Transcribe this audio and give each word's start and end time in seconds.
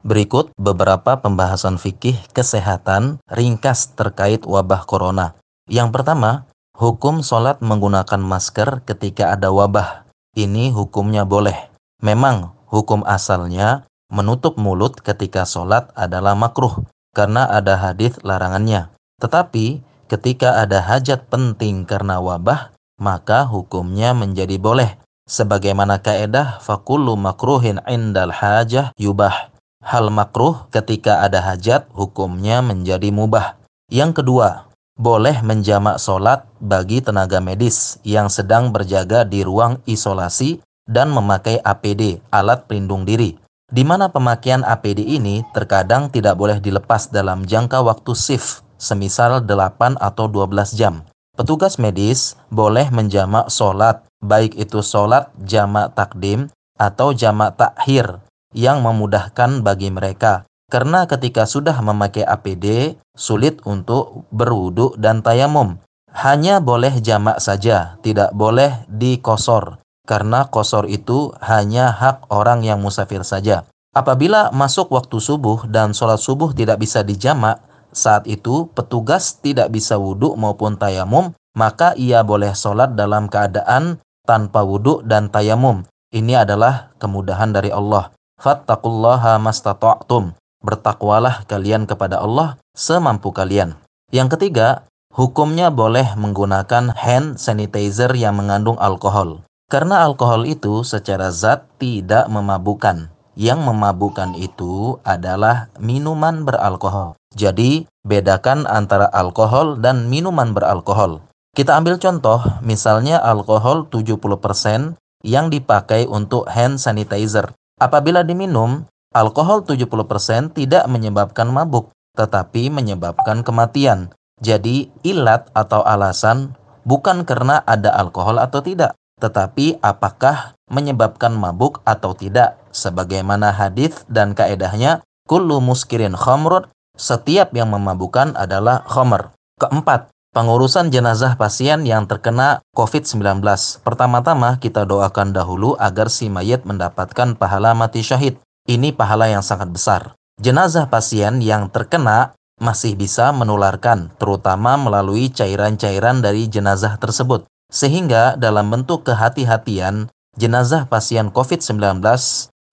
Berikut 0.00 0.56
beberapa 0.56 1.20
pembahasan 1.20 1.76
fikih 1.76 2.16
kesehatan 2.32 3.20
ringkas 3.28 3.92
terkait 3.92 4.48
wabah 4.48 4.88
corona. 4.88 5.36
Yang 5.68 5.92
pertama, 5.92 6.48
hukum 6.72 7.20
sholat 7.20 7.60
menggunakan 7.60 8.16
masker 8.16 8.80
ketika 8.88 9.36
ada 9.36 9.52
wabah. 9.52 10.08
Ini 10.32 10.72
hukumnya 10.72 11.28
boleh. 11.28 11.68
Memang 12.00 12.56
hukum 12.72 13.04
asalnya 13.04 13.84
menutup 14.08 14.56
mulut 14.56 14.96
ketika 15.04 15.44
sholat 15.44 15.92
adalah 15.92 16.32
makruh 16.32 16.80
karena 17.12 17.44
ada 17.52 17.76
hadis 17.76 18.16
larangannya. 18.24 18.88
Tetapi 19.20 19.84
ketika 20.08 20.64
ada 20.64 20.80
hajat 20.80 21.28
penting 21.28 21.84
karena 21.84 22.24
wabah, 22.24 22.72
maka 22.96 23.44
hukumnya 23.44 24.16
menjadi 24.16 24.56
boleh. 24.56 24.96
Sebagaimana 25.28 26.00
kaedah 26.00 26.64
fakulu 26.64 27.20
makruhin 27.20 27.84
indal 27.84 28.32
hajah 28.32 28.96
yubah 28.96 29.50
hal 29.80 30.12
makruh 30.12 30.68
ketika 30.68 31.24
ada 31.24 31.40
hajat 31.40 31.88
hukumnya 31.96 32.60
menjadi 32.60 33.08
mubah. 33.10 33.56
Yang 33.90 34.22
kedua, 34.22 34.70
boleh 35.00 35.40
menjamak 35.40 35.96
solat 35.96 36.44
bagi 36.60 37.00
tenaga 37.00 37.40
medis 37.40 37.96
yang 38.04 38.28
sedang 38.28 38.70
berjaga 38.70 39.24
di 39.24 39.40
ruang 39.42 39.80
isolasi 39.88 40.60
dan 40.84 41.10
memakai 41.10 41.58
APD, 41.64 42.20
alat 42.30 42.68
pelindung 42.68 43.08
diri. 43.08 43.40
Di 43.70 43.86
mana 43.86 44.10
pemakaian 44.10 44.66
APD 44.66 45.00
ini 45.00 45.46
terkadang 45.56 46.10
tidak 46.10 46.36
boleh 46.36 46.58
dilepas 46.58 47.08
dalam 47.08 47.46
jangka 47.46 47.80
waktu 47.80 48.12
shift, 48.12 48.66
semisal 48.76 49.40
8 49.46 49.96
atau 49.96 50.26
12 50.26 50.76
jam. 50.76 51.06
Petugas 51.38 51.78
medis 51.78 52.36
boleh 52.50 52.90
menjamak 52.92 53.48
solat, 53.48 54.04
baik 54.20 54.58
itu 54.58 54.84
solat 54.84 55.30
jamak 55.46 55.94
takdim 55.96 56.50
atau 56.76 57.14
jamak 57.14 57.56
takhir 57.56 58.20
yang 58.54 58.82
memudahkan 58.82 59.62
bagi 59.62 59.90
mereka. 59.90 60.46
Karena 60.70 61.02
ketika 61.10 61.50
sudah 61.50 61.74
memakai 61.82 62.22
APD, 62.22 62.94
sulit 63.18 63.58
untuk 63.66 64.30
berwudu 64.30 64.94
dan 64.94 65.18
tayamum. 65.18 65.82
Hanya 66.14 66.62
boleh 66.62 67.02
jamak 67.02 67.42
saja, 67.42 67.98
tidak 68.06 68.30
boleh 68.34 68.86
dikosor. 68.86 69.82
Karena 70.06 70.46
kosor 70.46 70.86
itu 70.86 71.34
hanya 71.42 71.90
hak 71.90 72.30
orang 72.30 72.62
yang 72.66 72.82
musafir 72.82 73.22
saja. 73.26 73.66
Apabila 73.90 74.54
masuk 74.54 74.94
waktu 74.94 75.18
subuh 75.18 75.66
dan 75.66 75.90
sholat 75.90 76.22
subuh 76.22 76.54
tidak 76.54 76.82
bisa 76.82 77.02
dijamak, 77.02 77.62
saat 77.90 78.26
itu 78.30 78.70
petugas 78.70 79.42
tidak 79.42 79.74
bisa 79.74 79.98
wudhu 79.98 80.38
maupun 80.38 80.78
tayamum, 80.78 81.34
maka 81.58 81.98
ia 81.98 82.22
boleh 82.22 82.54
sholat 82.54 82.94
dalam 82.94 83.26
keadaan 83.26 83.98
tanpa 84.22 84.62
wudhu 84.62 85.02
dan 85.02 85.30
tayamum. 85.30 85.82
Ini 86.14 86.46
adalah 86.46 86.94
kemudahan 87.02 87.54
dari 87.54 87.74
Allah 87.74 88.14
fattaqullaha 88.40 89.36
mastata'tum. 89.36 90.34
Bertakwalah 90.60 91.44
kalian 91.48 91.84
kepada 91.84 92.20
Allah 92.20 92.60
semampu 92.76 93.32
kalian. 93.32 93.76
Yang 94.12 94.36
ketiga, 94.36 94.84
hukumnya 95.12 95.72
boleh 95.72 96.16
menggunakan 96.16 96.92
hand 96.96 97.40
sanitizer 97.40 98.12
yang 98.16 98.36
mengandung 98.36 98.76
alkohol. 98.80 99.44
Karena 99.70 100.02
alkohol 100.02 100.50
itu 100.50 100.82
secara 100.82 101.30
zat 101.30 101.64
tidak 101.78 102.26
memabukkan. 102.26 103.08
Yang 103.38 103.60
memabukkan 103.62 104.34
itu 104.36 104.98
adalah 105.06 105.70
minuman 105.78 106.42
beralkohol. 106.42 107.14
Jadi, 107.32 107.86
bedakan 108.02 108.66
antara 108.66 109.06
alkohol 109.14 109.78
dan 109.78 110.10
minuman 110.10 110.50
beralkohol. 110.50 111.22
Kita 111.54 111.78
ambil 111.78 111.96
contoh, 112.02 112.42
misalnya 112.60 113.22
alkohol 113.22 113.86
70% 113.88 114.98
yang 115.22 115.48
dipakai 115.48 116.10
untuk 116.10 116.50
hand 116.50 116.82
sanitizer. 116.82 117.54
Apabila 117.80 118.20
diminum, 118.20 118.84
alkohol 119.16 119.64
70% 119.64 120.52
tidak 120.52 120.84
menyebabkan 120.84 121.48
mabuk, 121.48 121.96
tetapi 122.12 122.68
menyebabkan 122.68 123.40
kematian. 123.40 124.12
Jadi, 124.44 124.92
ilat 125.00 125.48
atau 125.56 125.80
alasan 125.80 126.52
bukan 126.84 127.24
karena 127.24 127.64
ada 127.64 127.96
alkohol 127.96 128.36
atau 128.36 128.60
tidak, 128.60 128.92
tetapi 129.16 129.80
apakah 129.80 130.52
menyebabkan 130.68 131.32
mabuk 131.32 131.80
atau 131.88 132.12
tidak. 132.12 132.60
Sebagaimana 132.70 133.50
hadis 133.50 134.04
dan 134.12 134.36
kaedahnya, 134.36 135.00
kullu 135.24 135.64
muskirin 135.64 136.14
khamrun, 136.14 136.68
setiap 137.00 137.56
yang 137.56 137.72
memabukkan 137.72 138.36
adalah 138.36 138.84
khamr. 138.84 139.32
Keempat, 139.56 140.12
Pengurusan 140.30 140.94
jenazah 140.94 141.34
pasien 141.34 141.82
yang 141.82 142.06
terkena 142.06 142.62
COVID-19. 142.78 143.42
Pertama-tama 143.82 144.62
kita 144.62 144.86
doakan 144.86 145.34
dahulu 145.34 145.74
agar 145.74 146.06
si 146.06 146.30
mayat 146.30 146.62
mendapatkan 146.62 147.34
pahala 147.34 147.74
mati 147.74 148.06
syahid. 148.06 148.38
Ini 148.62 148.94
pahala 148.94 149.26
yang 149.26 149.42
sangat 149.42 149.74
besar. 149.74 150.14
Jenazah 150.38 150.86
pasien 150.86 151.42
yang 151.42 151.66
terkena 151.66 152.38
masih 152.62 152.94
bisa 152.94 153.34
menularkan, 153.34 154.14
terutama 154.22 154.78
melalui 154.78 155.34
cairan-cairan 155.34 156.22
dari 156.22 156.46
jenazah 156.46 156.94
tersebut. 157.02 157.50
Sehingga 157.66 158.38
dalam 158.38 158.70
bentuk 158.70 159.02
kehati-hatian, 159.10 160.14
jenazah 160.38 160.86
pasien 160.86 161.34
COVID-19 161.34 162.06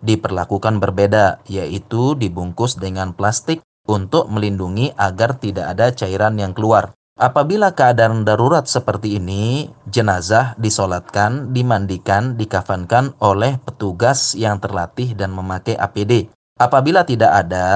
diperlakukan 0.06 0.78
berbeda, 0.78 1.41
yaitu 1.50 2.13
dibungkus 2.13 2.78
dengan 2.78 3.18
plastik 3.18 3.66
untuk 3.89 4.29
melindungi 4.29 4.94
agar 4.94 5.41
tidak 5.41 5.74
ada 5.74 5.89
cairan 5.89 6.38
yang 6.38 6.53
keluar. 6.53 6.94
Apabila 7.17 7.73
keadaan 7.73 8.22
darurat 8.22 8.69
seperti 8.69 9.17
ini, 9.17 9.73
jenazah 9.89 10.53
disolatkan, 10.61 11.50
dimandikan, 11.50 12.38
dikafankan 12.38 13.17
oleh 13.17 13.57
petugas 13.57 14.38
yang 14.38 14.61
terlatih 14.61 15.17
dan 15.17 15.33
memakai 15.33 15.73
APD. 15.73 16.29
Apabila 16.61 17.09
tidak 17.09 17.33
ada, 17.33 17.69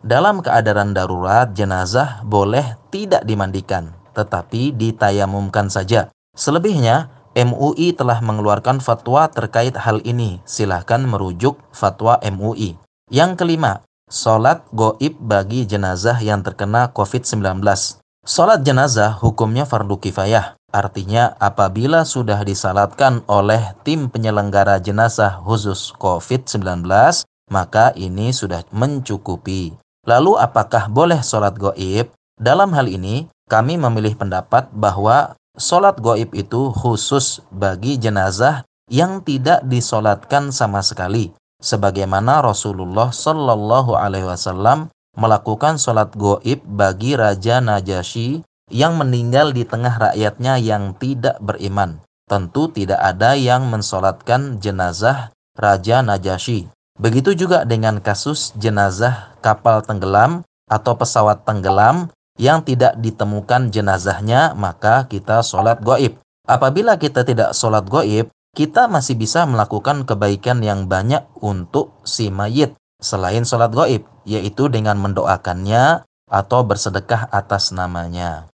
dalam 0.00 0.40
keadaan 0.40 0.96
darurat, 0.96 1.52
jenazah 1.52 2.24
boleh 2.24 2.80
tidak 2.88 3.28
dimandikan, 3.28 3.92
tetapi 4.16 4.72
ditayamumkan 4.72 5.68
saja. 5.68 6.08
Selebihnya, 6.32 7.12
MUI 7.36 7.92
telah 7.92 8.24
mengeluarkan 8.24 8.80
fatwa 8.80 9.28
terkait 9.28 9.76
hal 9.76 10.00
ini. 10.08 10.40
Silahkan 10.48 11.04
merujuk 11.04 11.60
fatwa 11.76 12.16
MUI. 12.24 12.80
Yang 13.12 13.36
kelima, 13.36 13.84
solat 14.08 14.64
goib 14.72 15.12
bagi 15.20 15.68
jenazah 15.68 16.16
yang 16.24 16.40
terkena 16.40 16.88
COVID-19. 16.96 17.60
Salat 18.28 18.60
jenazah 18.60 19.16
hukumnya 19.24 19.64
fardu 19.64 19.96
kifayah. 20.04 20.60
Artinya 20.68 21.32
apabila 21.40 22.04
sudah 22.04 22.44
disalatkan 22.44 23.24
oleh 23.24 23.72
tim 23.88 24.12
penyelenggara 24.12 24.84
jenazah 24.84 25.40
khusus 25.40 25.96
COVID-19, 25.96 26.84
maka 27.48 27.88
ini 27.96 28.28
sudah 28.28 28.68
mencukupi. 28.68 29.72
Lalu 30.04 30.36
apakah 30.36 30.92
boleh 30.92 31.24
sholat 31.24 31.56
goib? 31.56 32.12
Dalam 32.36 32.76
hal 32.76 32.92
ini, 32.92 33.32
kami 33.48 33.80
memilih 33.80 34.12
pendapat 34.12 34.68
bahwa 34.76 35.32
sholat 35.56 35.96
goib 35.96 36.28
itu 36.36 36.68
khusus 36.76 37.40
bagi 37.48 37.96
jenazah 37.96 38.60
yang 38.92 39.24
tidak 39.24 39.64
disolatkan 39.64 40.52
sama 40.52 40.84
sekali. 40.84 41.32
Sebagaimana 41.64 42.44
Rasulullah 42.44 43.08
Shallallahu 43.08 43.96
Alaihi 43.96 44.28
Wasallam 44.28 44.92
melakukan 45.18 45.82
sholat 45.82 46.14
goib 46.14 46.62
bagi 46.62 47.18
Raja 47.18 47.58
Najasyi 47.58 48.46
yang 48.70 48.94
meninggal 48.94 49.50
di 49.50 49.66
tengah 49.66 49.98
rakyatnya 49.98 50.62
yang 50.62 50.94
tidak 50.94 51.42
beriman. 51.42 51.98
Tentu 52.30 52.70
tidak 52.70 53.02
ada 53.02 53.34
yang 53.34 53.66
mensolatkan 53.66 54.62
jenazah 54.62 55.34
Raja 55.58 56.06
Najasyi. 56.06 56.70
Begitu 57.02 57.34
juga 57.34 57.66
dengan 57.66 57.98
kasus 57.98 58.54
jenazah 58.54 59.34
kapal 59.42 59.82
tenggelam 59.82 60.46
atau 60.70 60.94
pesawat 60.94 61.42
tenggelam 61.42 62.14
yang 62.38 62.62
tidak 62.62 62.94
ditemukan 63.02 63.74
jenazahnya, 63.74 64.54
maka 64.54 65.10
kita 65.10 65.42
sholat 65.42 65.82
goib. 65.82 66.22
Apabila 66.46 66.94
kita 66.94 67.26
tidak 67.26 67.58
sholat 67.58 67.90
goib, 67.90 68.30
kita 68.54 68.86
masih 68.86 69.18
bisa 69.18 69.42
melakukan 69.46 70.06
kebaikan 70.06 70.62
yang 70.62 70.86
banyak 70.86 71.26
untuk 71.42 71.98
si 72.06 72.30
mayit 72.30 72.77
selain 72.98 73.46
sholat 73.46 73.70
goib, 73.70 74.02
yaitu 74.26 74.66
dengan 74.66 74.98
mendoakannya 74.98 76.02
atau 76.28 76.60
bersedekah 76.66 77.30
atas 77.30 77.70
namanya. 77.70 78.50